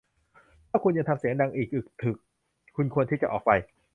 [0.69, 2.17] ถ้าคุณยังทำเสียงดังอึกทึก
[2.63, 3.51] อีก คุณควรที่จะออกไป